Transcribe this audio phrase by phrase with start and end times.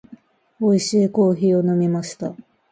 [0.59, 2.33] 美味しいコーヒーを飲みました。